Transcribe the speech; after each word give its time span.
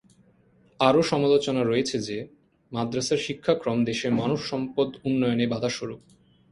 আরো 0.79 1.01
সমালোচনা 1.03 1.61
রয়েছে 1.63 1.97
যে, 1.99 2.17
মাদরাসার 2.71 3.17
শিক্ষাক্রম 3.17 3.77
দেশের 3.85 4.11
মানব 4.11 4.39
সম্পদ 4.41 4.89
উন্নয়নে 5.05 5.45
বাধা 5.47 5.69
স্বরূপ। 5.69 6.01